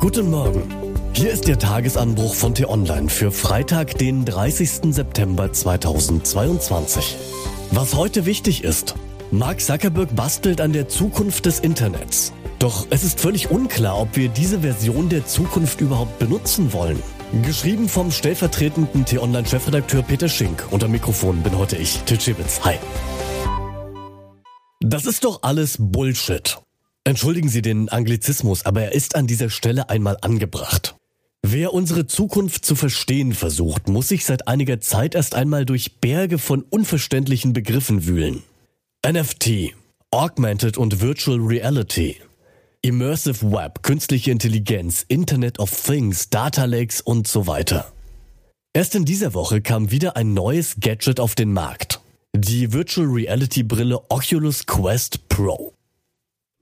[0.00, 0.62] Guten Morgen.
[1.14, 4.94] Hier ist der Tagesanbruch von T-Online für Freitag, den 30.
[4.94, 7.16] September 2022.
[7.70, 8.94] Was heute wichtig ist.
[9.30, 12.32] Mark Zuckerberg bastelt an der Zukunft des Internets.
[12.58, 17.02] Doch es ist völlig unklar, ob wir diese Version der Zukunft überhaupt benutzen wollen.
[17.42, 20.66] Geschrieben vom stellvertretenden T-Online-Chefredakteur Peter Schink.
[20.70, 22.60] Unter Mikrofon bin heute ich, Til Schibitz.
[22.64, 22.74] Hi.
[24.80, 26.58] Das ist doch alles Bullshit.
[27.06, 30.96] Entschuldigen Sie den Anglizismus, aber er ist an dieser Stelle einmal angebracht.
[31.40, 36.38] Wer unsere Zukunft zu verstehen versucht, muss sich seit einiger Zeit erst einmal durch Berge
[36.38, 38.42] von unverständlichen Begriffen wühlen.
[39.06, 39.76] NFT,
[40.10, 42.16] Augmented und Virtual Reality,
[42.82, 47.92] Immersive Web, künstliche Intelligenz, Internet of Things, Data Lakes und so weiter.
[48.72, 52.00] Erst in dieser Woche kam wieder ein neues Gadget auf den Markt.
[52.34, 55.75] Die Virtual Reality Brille Oculus Quest Pro.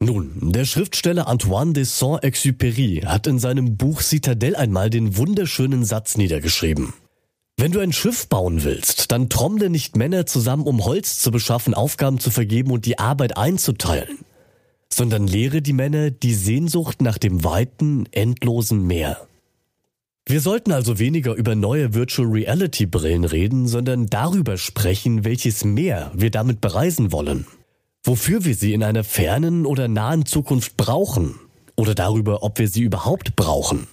[0.00, 6.16] Nun, der Schriftsteller Antoine de Saint-Exupéry hat in seinem Buch Citadelle einmal den wunderschönen Satz
[6.16, 6.92] niedergeschrieben.
[7.56, 11.72] Wenn du ein Schiff bauen willst, dann trommle nicht Männer zusammen, um Holz zu beschaffen,
[11.72, 14.18] Aufgaben zu vergeben und die Arbeit einzuteilen,
[14.92, 19.28] sondern lehre die Männer die Sehnsucht nach dem weiten, endlosen Meer.
[20.26, 26.10] Wir sollten also weniger über neue Virtual Reality Brillen reden, sondern darüber sprechen, welches Meer
[26.14, 27.46] wir damit bereisen wollen.
[28.04, 31.40] Wofür wir sie in einer fernen oder nahen Zukunft brauchen
[31.74, 33.86] oder darüber, ob wir sie überhaupt brauchen.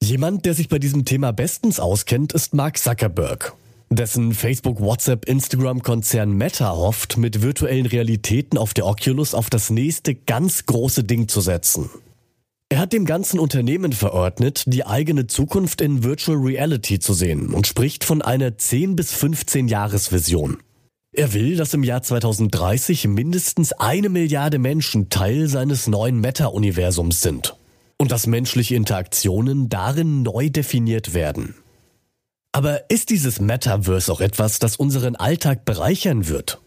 [0.00, 3.54] Jemand, der sich bei diesem Thema bestens auskennt, ist Mark Zuckerberg,
[3.90, 10.14] dessen Facebook, WhatsApp, Instagram-Konzern Meta hofft, mit virtuellen Realitäten auf der Oculus auf das nächste
[10.14, 11.90] ganz große Ding zu setzen.
[12.68, 17.66] Er hat dem ganzen Unternehmen verordnet, die eigene Zukunft in Virtual Reality zu sehen und
[17.66, 20.58] spricht von einer 10 bis 15 Jahresvision.
[21.12, 27.56] Er will, dass im Jahr 2030 mindestens eine Milliarde Menschen Teil seines neuen Meta-Universums sind
[27.96, 31.54] und dass menschliche Interaktionen darin neu definiert werden.
[32.52, 36.60] Aber ist dieses Metaverse auch etwas, das unseren Alltag bereichern wird?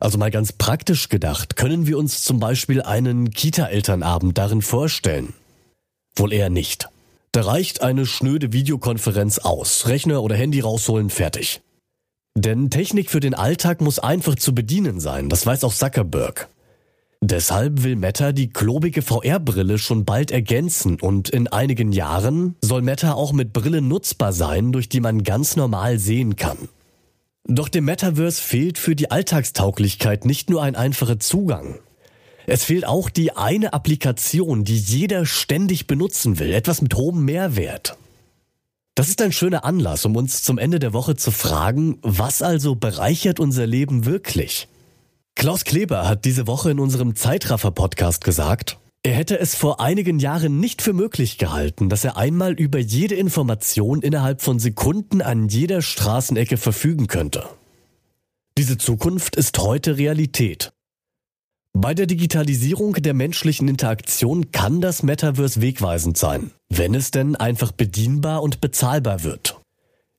[0.00, 5.34] Also mal ganz praktisch gedacht, können wir uns zum Beispiel einen Kita-Elternabend darin vorstellen?
[6.16, 6.88] Wohl eher nicht.
[7.32, 11.62] Da reicht eine schnöde Videokonferenz aus, Rechner oder Handy rausholen, fertig.
[12.36, 16.48] Denn Technik für den Alltag muss einfach zu bedienen sein, das weiß auch Zuckerberg.
[17.20, 23.14] Deshalb will Meta die klobige VR-Brille schon bald ergänzen und in einigen Jahren soll Meta
[23.14, 26.68] auch mit Brillen nutzbar sein, durch die man ganz normal sehen kann.
[27.46, 31.78] Doch dem Metaverse fehlt für die Alltagstauglichkeit nicht nur ein einfacher Zugang.
[32.46, 37.96] Es fehlt auch die eine Applikation, die jeder ständig benutzen will, etwas mit hohem Mehrwert.
[38.96, 42.76] Das ist ein schöner Anlass, um uns zum Ende der Woche zu fragen, was also
[42.76, 44.68] bereichert unser Leben wirklich?
[45.34, 50.60] Klaus Kleber hat diese Woche in unserem Zeitraffer-Podcast gesagt, er hätte es vor einigen Jahren
[50.60, 55.82] nicht für möglich gehalten, dass er einmal über jede Information innerhalb von Sekunden an jeder
[55.82, 57.44] Straßenecke verfügen könnte.
[58.56, 60.72] Diese Zukunft ist heute Realität.
[61.76, 67.72] Bei der Digitalisierung der menschlichen Interaktion kann das Metaverse wegweisend sein, wenn es denn einfach
[67.72, 69.60] bedienbar und bezahlbar wird.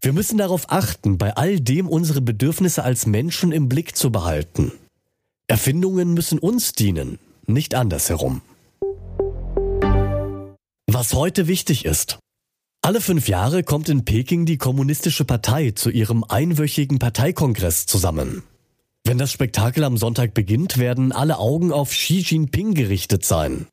[0.00, 4.72] Wir müssen darauf achten, bei all dem unsere Bedürfnisse als Menschen im Blick zu behalten.
[5.46, 8.42] Erfindungen müssen uns dienen, nicht andersherum.
[10.90, 12.18] Was heute wichtig ist.
[12.82, 18.42] Alle fünf Jahre kommt in Peking die Kommunistische Partei zu ihrem einwöchigen Parteikongress zusammen.
[19.06, 23.66] Wenn das Spektakel am Sonntag beginnt, werden alle Augen auf Xi Jinping gerichtet sein.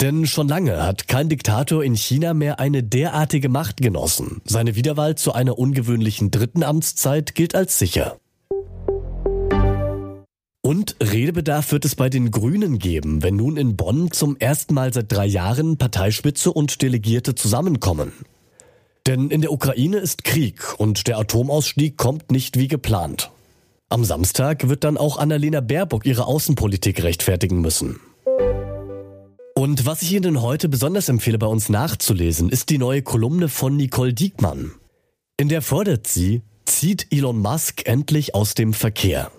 [0.00, 4.42] Denn schon lange hat kein Diktator in China mehr eine derartige Macht genossen.
[4.44, 8.18] Seine Wiederwahl zu einer ungewöhnlichen dritten Amtszeit gilt als sicher.
[10.62, 14.92] Und Redebedarf wird es bei den Grünen geben, wenn nun in Bonn zum ersten Mal
[14.92, 18.12] seit drei Jahren Parteispitze und Delegierte zusammenkommen.
[19.06, 23.30] Denn in der Ukraine ist Krieg und der Atomausstieg kommt nicht wie geplant.
[23.92, 28.00] Am Samstag wird dann auch Annalena Baerbock ihre Außenpolitik rechtfertigen müssen.
[29.54, 33.76] Und was ich Ihnen heute besonders empfehle, bei uns nachzulesen, ist die neue Kolumne von
[33.76, 34.72] Nicole Diekmann.
[35.36, 39.30] In der fordert sie, zieht Elon Musk endlich aus dem Verkehr.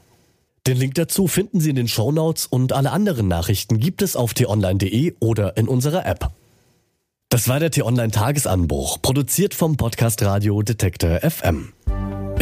[0.68, 4.36] Den Link dazu finden Sie in den Shownotes und alle anderen Nachrichten gibt es auf
[4.36, 6.30] t-online.de oder in unserer App.
[7.30, 11.74] Das war der T-Online Tagesanbruch, produziert vom Podcast Radio Detektor FM.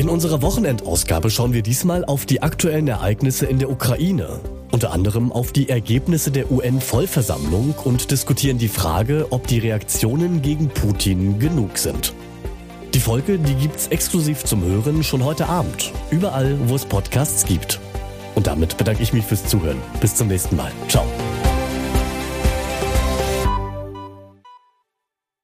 [0.02, 4.40] In unserer Wochenendausgabe schauen wir diesmal auf die aktuellen Ereignisse in der Ukraine,
[4.72, 10.70] unter anderem auf die Ergebnisse der UN-Vollversammlung und diskutieren die Frage, ob die Reaktionen gegen
[10.70, 12.16] Putin genug sind.
[12.96, 17.80] Die Folge, die gibt's exklusiv zum Hören schon heute Abend, überall, wo es Podcasts gibt.
[18.34, 19.78] Und damit bedanke ich mich fürs Zuhören.
[20.00, 20.72] Bis zum nächsten Mal.
[20.88, 21.06] Ciao.